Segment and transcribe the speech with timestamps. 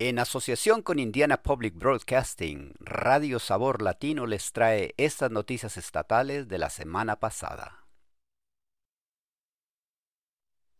[0.00, 6.58] En asociación con Indiana Public Broadcasting, Radio Sabor Latino les trae estas noticias estatales de
[6.58, 7.86] la semana pasada.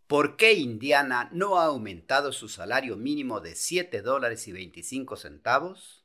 [0.09, 6.05] ¿Por qué Indiana no ha aumentado su salario mínimo de 7 dólares y 25 centavos?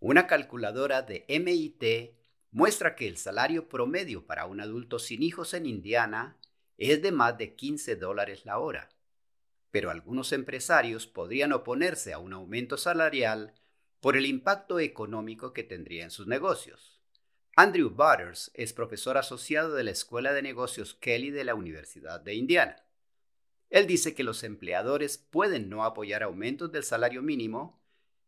[0.00, 2.16] Una calculadora de MIT
[2.50, 6.36] muestra que el salario promedio para un adulto sin hijos en Indiana
[6.78, 8.88] es de más de 15 dólares la hora
[9.70, 13.54] pero algunos empresarios podrían oponerse a un aumento salarial
[14.00, 17.00] por el impacto económico que tendría en sus negocios.
[17.56, 22.34] Andrew Butters es profesor asociado de la Escuela de Negocios Kelly de la Universidad de
[22.34, 22.84] Indiana.
[23.68, 27.82] Él dice que los empleadores pueden no apoyar aumentos del salario mínimo,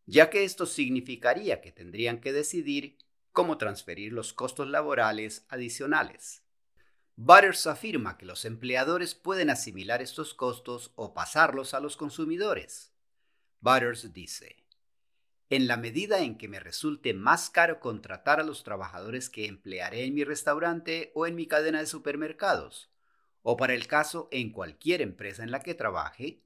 [0.04, 2.98] ya que esto significaría que tendrían que decidir
[3.30, 6.42] cómo transferir los costos laborales adicionales.
[7.22, 12.94] Butters afirma que los empleadores pueden asimilar estos costos o pasarlos a los consumidores.
[13.60, 14.64] Butters dice,
[15.50, 20.06] en la medida en que me resulte más caro contratar a los trabajadores que emplearé
[20.06, 22.90] en mi restaurante o en mi cadena de supermercados,
[23.42, 26.42] o para el caso en cualquier empresa en la que trabaje,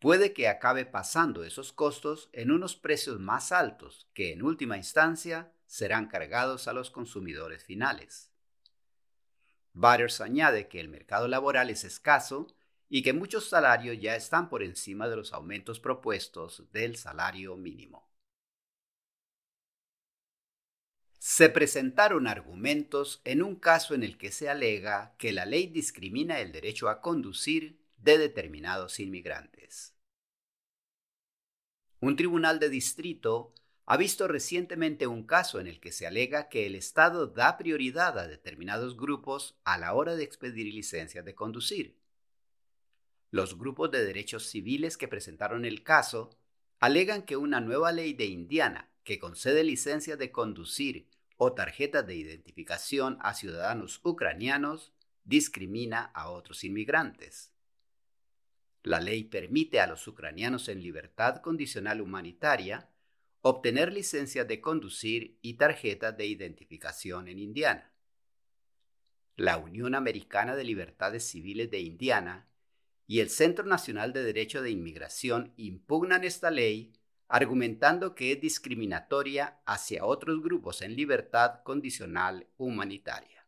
[0.00, 5.52] puede que acabe pasando esos costos en unos precios más altos que en última instancia
[5.66, 8.32] serán cargados a los consumidores finales.
[9.78, 12.48] Butters añade que el mercado laboral es escaso
[12.88, 18.10] y que muchos salarios ya están por encima de los aumentos propuestos del salario mínimo.
[21.20, 26.40] Se presentaron argumentos en un caso en el que se alega que la ley discrimina
[26.40, 29.94] el derecho a conducir de determinados inmigrantes.
[32.00, 33.54] Un tribunal de distrito
[33.90, 38.18] ha visto recientemente un caso en el que se alega que el Estado da prioridad
[38.18, 41.96] a determinados grupos a la hora de expedir licencias de conducir.
[43.30, 46.28] Los grupos de derechos civiles que presentaron el caso
[46.80, 51.08] alegan que una nueva ley de Indiana que concede licencias de conducir
[51.38, 54.92] o tarjetas de identificación a ciudadanos ucranianos
[55.24, 57.54] discrimina a otros inmigrantes.
[58.82, 62.90] La ley permite a los ucranianos en libertad condicional humanitaria
[63.40, 67.92] obtener licencia de conducir y tarjeta de identificación en Indiana.
[69.36, 72.48] La Unión Americana de Libertades Civiles de Indiana
[73.06, 76.92] y el Centro Nacional de Derecho de Inmigración impugnan esta ley
[77.28, 83.46] argumentando que es discriminatoria hacia otros grupos en libertad condicional humanitaria.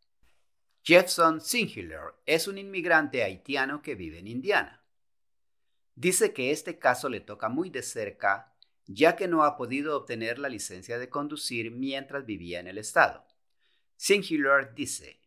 [0.83, 4.83] Jefferson Singular es un inmigrante haitiano que vive en Indiana.
[5.95, 8.55] Dice que este caso le toca muy de cerca
[8.93, 13.25] ya que no ha podido obtener la licencia de conducir mientras vivía en el estado.
[13.95, 15.21] Singular dice,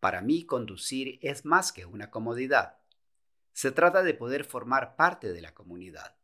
[0.00, 2.78] para mí conducir es más que una comodidad.
[3.52, 6.16] Se trata de poder formar parte de la comunidad.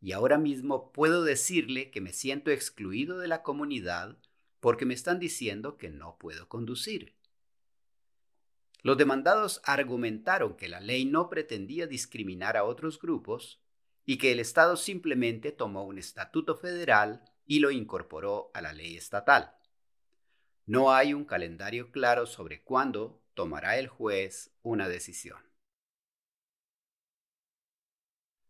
[0.00, 4.18] Y ahora mismo puedo decirle que me siento excluido de la comunidad
[4.58, 7.14] porque me están diciendo que no puedo conducir.
[8.82, 13.62] Los demandados argumentaron que la ley no pretendía discriminar a otros grupos,
[14.10, 18.96] y que el Estado simplemente tomó un estatuto federal y lo incorporó a la ley
[18.96, 19.54] estatal.
[20.66, 25.38] No hay un calendario claro sobre cuándo tomará el juez una decisión.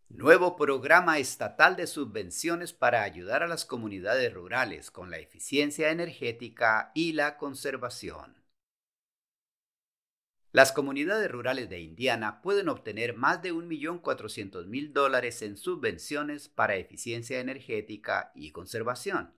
[0.08, 6.90] Nuevo programa estatal de subvenciones para ayudar a las comunidades rurales con la eficiencia energética
[6.94, 8.39] y la conservación.
[10.52, 17.38] Las comunidades rurales de Indiana pueden obtener más de 1.400.000 dólares en subvenciones para eficiencia
[17.38, 19.32] energética y conservación.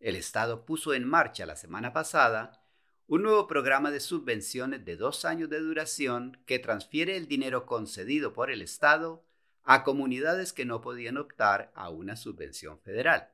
[0.00, 2.60] El Estado puso en marcha la semana pasada
[3.06, 8.32] un nuevo programa de subvenciones de dos años de duración que transfiere el dinero concedido
[8.32, 9.24] por el Estado
[9.62, 13.30] a comunidades que no podían optar a una subvención federal.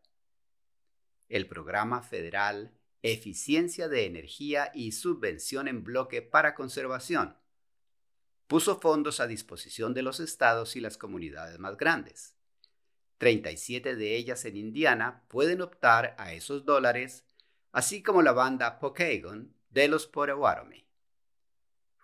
[1.28, 2.75] El programa federal
[3.12, 7.37] eficiencia de energía y subvención en bloque para conservación.
[8.47, 12.34] Puso fondos a disposición de los estados y las comunidades más grandes.
[13.19, 17.25] 37 de ellas en Indiana pueden optar a esos dólares,
[17.72, 20.86] así como la banda Pokagon de los Potawatomi.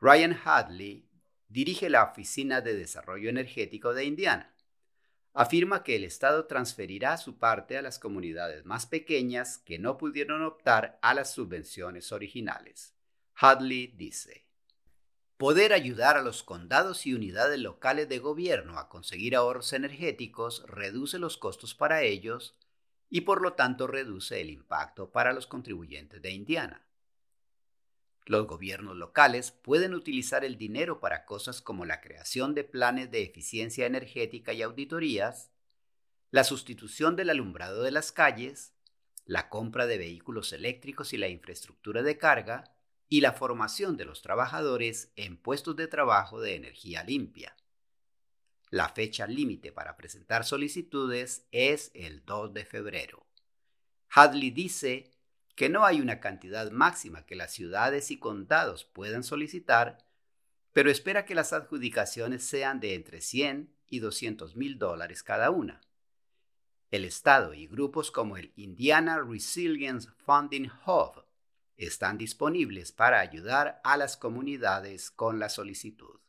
[0.00, 1.08] Ryan Hadley
[1.48, 4.51] dirige la Oficina de Desarrollo Energético de Indiana
[5.34, 10.42] afirma que el Estado transferirá su parte a las comunidades más pequeñas que no pudieron
[10.42, 12.94] optar a las subvenciones originales.
[13.34, 14.46] Hadley dice,
[15.36, 21.18] Poder ayudar a los condados y unidades locales de gobierno a conseguir ahorros energéticos reduce
[21.18, 22.54] los costos para ellos
[23.10, 26.86] y por lo tanto reduce el impacto para los contribuyentes de Indiana.
[28.24, 33.22] Los gobiernos locales pueden utilizar el dinero para cosas como la creación de planes de
[33.22, 35.50] eficiencia energética y auditorías,
[36.30, 38.74] la sustitución del alumbrado de las calles,
[39.24, 42.72] la compra de vehículos eléctricos y la infraestructura de carga,
[43.12, 47.54] y la formación de los trabajadores en puestos de trabajo de energía limpia.
[48.70, 53.26] La fecha límite para presentar solicitudes es el 2 de febrero.
[54.08, 55.10] Hadley dice
[55.54, 59.98] que no hay una cantidad máxima que las ciudades y condados puedan solicitar,
[60.72, 65.80] pero espera que las adjudicaciones sean de entre 100 y 200 mil dólares cada una.
[66.90, 71.24] El Estado y grupos como el Indiana Resilience Funding Hub
[71.76, 76.20] están disponibles para ayudar a las comunidades con la solicitud.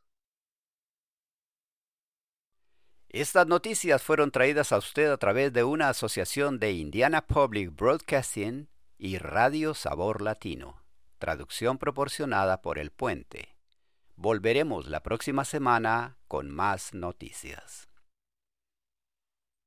[3.09, 8.72] Estas noticias fueron traídas a usted a través de una asociación de Indiana Public Broadcasting
[8.97, 10.83] y Radio Sabor Latino,
[11.17, 13.55] traducción proporcionada por El Puente.
[14.15, 17.89] Volveremos la próxima semana con más noticias.